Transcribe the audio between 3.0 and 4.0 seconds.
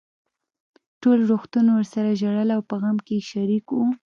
کې يې شريک وو.